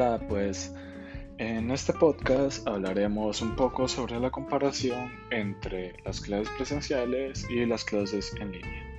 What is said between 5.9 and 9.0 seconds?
las clases presenciales y las clases en línea.